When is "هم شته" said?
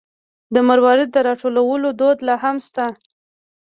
2.43-2.85